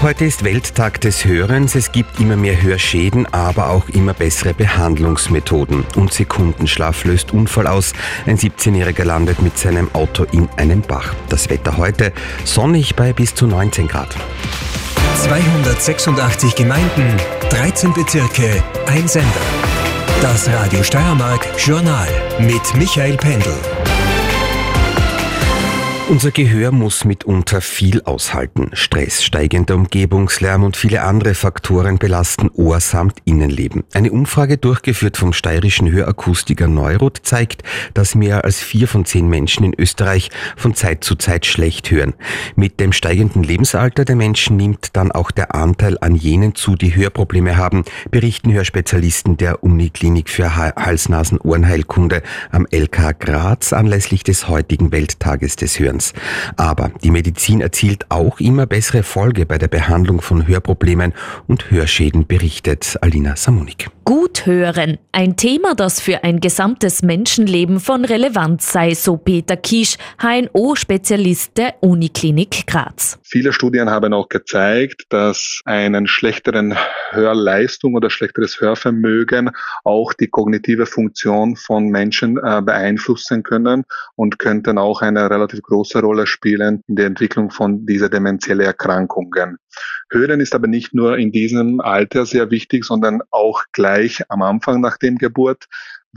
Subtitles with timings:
[0.00, 1.74] Heute ist Welttag des Hörens.
[1.74, 5.84] Es gibt immer mehr Hörschäden, aber auch immer bessere Behandlungsmethoden.
[5.96, 7.94] Und Sekundenschlaf löst Unfall aus.
[8.24, 11.14] Ein 17-Jähriger landet mit seinem Auto in einem Bach.
[11.28, 12.12] Das Wetter heute
[12.44, 14.14] sonnig bei bis zu 19 Grad.
[15.16, 17.16] 286 Gemeinden,
[17.50, 19.28] 13 Bezirke, ein Sender.
[20.22, 22.08] Das Radio Steiermark Journal
[22.38, 23.56] mit Michael Pendel.
[26.08, 28.70] Unser Gehör muss mitunter viel aushalten.
[28.72, 33.84] Stress, steigender Umgebungslärm und viele andere Faktoren belasten Ohr samt Innenleben.
[33.92, 39.66] Eine Umfrage durchgeführt vom steirischen Hörakustiker Neurot zeigt, dass mehr als vier von zehn Menschen
[39.66, 42.14] in Österreich von Zeit zu Zeit schlecht hören.
[42.56, 46.96] Mit dem steigenden Lebensalter der Menschen nimmt dann auch der Anteil an jenen zu, die
[46.96, 55.56] Hörprobleme haben, berichten Hörspezialisten der Uniklinik für Hals-Nasen-Ohrenheilkunde am LK Graz anlässlich des heutigen Welttages
[55.56, 55.97] des Hörens.
[55.98, 56.12] Verfahrens.
[56.56, 61.12] Aber die Medizin erzielt auch immer bessere Erfolge bei der Behandlung von Hörproblemen
[61.46, 63.90] und Hörschäden, berichtet Alina Samonik.
[64.04, 69.96] Gut hören, ein Thema, das für ein gesamtes Menschenleben von Relevanz sei, so Peter Kisch,
[70.22, 73.18] HNO-Spezialist der Uniklinik Graz.
[73.22, 76.74] Viele Studien haben auch gezeigt, dass einen schlechteren
[77.10, 79.50] Hörleistung oder schlechteres Hörvermögen
[79.84, 83.84] auch die kognitive Funktion von Menschen äh, beeinflussen können
[84.16, 89.58] und könnten auch eine relativ große Rolle spielen in der Entwicklung von dieser demenziellen Erkrankungen.
[90.10, 94.80] Hören ist aber nicht nur in diesem Alter sehr wichtig, sondern auch gleich am Anfang
[94.80, 95.66] nach dem Geburt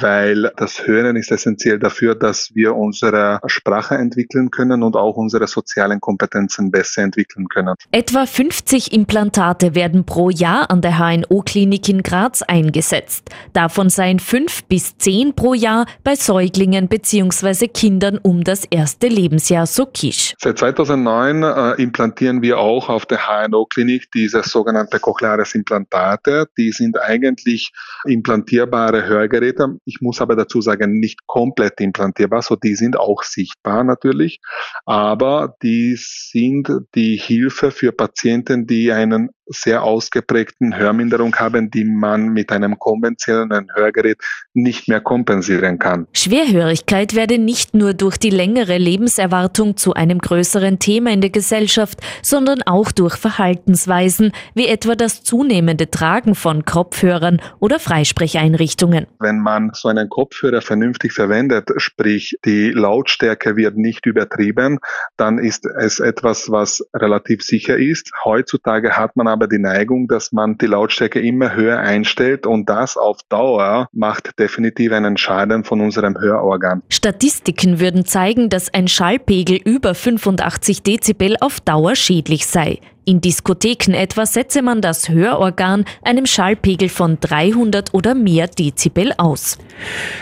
[0.00, 5.46] weil das Hören ist essentiell dafür, dass wir unsere Sprache entwickeln können und auch unsere
[5.46, 7.74] sozialen Kompetenzen besser entwickeln können.
[7.92, 13.30] Etwa 50 Implantate werden pro Jahr an der HNO-Klinik in Graz eingesetzt.
[13.52, 17.68] Davon seien fünf bis zehn pro Jahr bei Säuglingen bzw.
[17.68, 20.34] Kindern um das erste Lebensjahr, so Kisch.
[20.38, 26.46] Seit 2009 äh, implantieren wir auch auf der HNO-Klinik diese sogenannte cochleares Implantate.
[26.56, 27.72] Die sind eigentlich
[28.04, 33.82] implantierbare Hörgeräte ich muss aber dazu sagen, nicht komplett implantierbar, so die sind auch sichtbar
[33.82, 34.40] natürlich,
[34.86, 42.28] aber die sind die Hilfe für Patienten, die einen sehr ausgeprägten Hörminderung haben, die man
[42.28, 44.18] mit einem konventionellen Hörgerät
[44.54, 46.06] nicht mehr kompensieren kann.
[46.12, 52.00] Schwerhörigkeit werde nicht nur durch die längere Lebenserwartung zu einem größeren Thema in der Gesellschaft,
[52.22, 59.06] sondern auch durch Verhaltensweisen, wie etwa das zunehmende Tragen von Kopfhörern oder Freisprecheinrichtungen.
[59.18, 64.78] Wenn man so einen Kopfhörer vernünftig verwendet, sprich die Lautstärke wird nicht übertrieben,
[65.16, 68.10] dann ist es etwas, was relativ sicher ist.
[68.24, 72.68] Heutzutage hat man aber aber die Neigung, dass man die Lautstärke immer höher einstellt und
[72.68, 76.82] das auf Dauer macht definitiv einen Schaden von unserem Hörorgan.
[76.90, 82.80] Statistiken würden zeigen, dass ein Schallpegel über 85 Dezibel auf Dauer schädlich sei.
[83.10, 89.58] In Diskotheken etwa setze man das Hörorgan einem Schallpegel von 300 oder mehr Dezibel aus.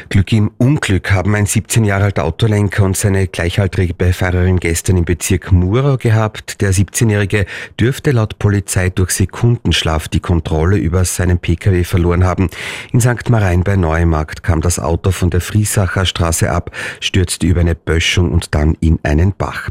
[0.08, 5.04] Glück im Unglück haben ein 17 Jahre alter Autolenker und seine gleichaltrige Beifahrerin gestern im
[5.04, 6.62] Bezirk Murau gehabt.
[6.62, 7.44] Der 17-Jährige
[7.78, 12.48] dürfte laut Polizei durch Sekundenschlaf die Kontrolle über seinen Pkw verloren haben.
[12.94, 13.28] In St.
[13.28, 16.70] Marein bei Neumarkt kam das Auto von der Friesacher Straße ab,
[17.00, 19.68] stürzte über eine Böschung und dann in einen Bach.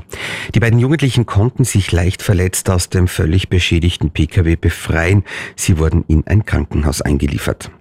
[0.54, 5.24] Die beiden Jugendlichen konnten sich leicht verletzt aus dem völlig beschädigten Pkw befreien.
[5.56, 7.72] Sie wurden in ein Krankenhaus eingeliefert.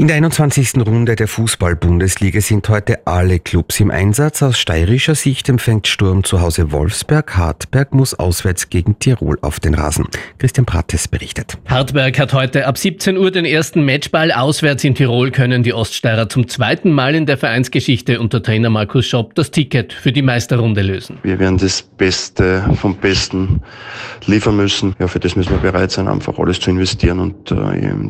[0.00, 0.86] In der 21.
[0.86, 4.44] Runde der Fußball-Bundesliga sind heute alle Clubs im Einsatz.
[4.44, 7.36] Aus steirischer Sicht empfängt Sturm zu Hause Wolfsberg.
[7.36, 10.06] Hartberg muss auswärts gegen Tirol auf den Rasen.
[10.38, 11.58] Christian Prates berichtet.
[11.66, 14.30] Hartberg hat heute ab 17 Uhr den ersten Matchball.
[14.30, 19.04] Auswärts in Tirol können die Oststeirer zum zweiten Mal in der Vereinsgeschichte unter Trainer Markus
[19.04, 21.18] Schopp das Ticket für die Meisterrunde lösen.
[21.24, 23.62] Wir werden das Beste vom Besten
[24.26, 24.94] liefern müssen.
[25.00, 27.56] Ja, für das müssen wir bereit sein, einfach alles zu investieren und äh,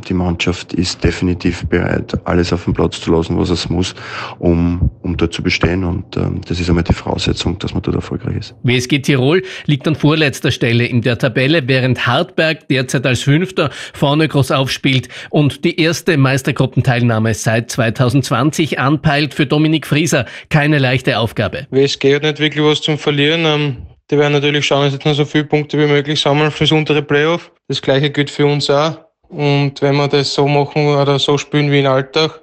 [0.06, 3.94] die Mannschaft ist definitiv bereit bereit, alles auf den Platz zu lassen, was es muss,
[4.38, 5.84] um, um dort zu bestehen.
[5.84, 8.54] Und ähm, das ist einmal die Voraussetzung, dass man dort erfolgreich ist.
[8.62, 14.28] WSG Tirol liegt an vorletzter Stelle in der Tabelle, während Hartberg derzeit als Fünfter vorne
[14.28, 20.26] groß aufspielt und die erste Meistergruppenteilnahme seit 2020 anpeilt für Dominik Frieser.
[20.48, 21.66] Keine leichte Aufgabe.
[21.70, 23.44] WSG hat nicht wirklich was zum Verlieren.
[23.44, 23.76] Ähm,
[24.10, 27.02] die werden natürlich schauen, dass jetzt noch so viele Punkte wie möglich sammeln fürs untere
[27.02, 27.52] Playoff.
[27.68, 29.07] Das gleiche gilt für uns auch.
[29.28, 32.40] Und wenn wir das so machen oder so spielen wie in Alltag,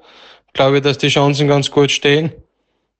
[0.53, 2.31] glaube ich, dass die Chancen ganz gut stehen.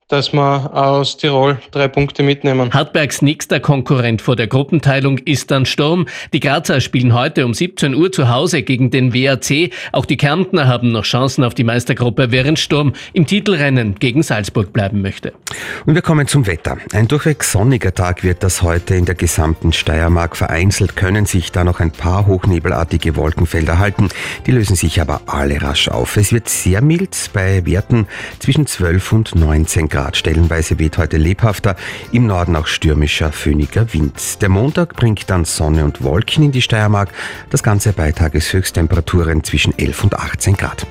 [0.08, 2.72] Dass wir aus Tirol drei Punkte mitnehmen.
[2.72, 6.06] Hartbergs nächster Konkurrent vor der Gruppenteilung ist dann Sturm.
[6.32, 9.72] Die Grazer spielen heute um 17 Uhr zu Hause gegen den WAC.
[9.94, 14.72] Auch die Kärntner haben noch Chancen auf die Meistergruppe, während Sturm im Titelrennen gegen Salzburg
[14.72, 15.34] bleiben möchte.
[15.88, 16.78] Und wir kommen zum Wetter.
[16.94, 20.38] Ein durchweg sonniger Tag wird das heute in der gesamten Steiermark.
[20.38, 24.10] Vereinzelt können sich da noch ein paar hochnebelartige Wolkenfelder halten.
[24.46, 26.16] Die lösen sich aber alle rasch auf.
[26.18, 28.06] Es wird sehr mild bei Werten
[28.38, 29.95] zwischen 12 und 19 Grad.
[29.96, 30.18] Grad.
[30.18, 31.78] Stellenweise weht heute lebhafter,
[32.12, 34.42] im Norden auch stürmischer, föhniger Wind.
[34.42, 37.12] Der Montag bringt dann Sonne und Wolken in die Steiermark.
[37.50, 40.86] Das Ganze bei Tageshöchsttemperaturen zwischen 11 und 18 Grad.